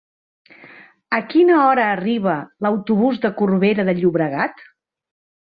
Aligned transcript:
A 1.17 1.19
quina 1.33 1.59
hora 1.65 1.85
arriba 1.97 2.39
l'autobús 2.67 3.21
de 3.27 3.33
Corbera 3.43 3.87
de 3.93 3.97
Llobregat? 4.01 4.67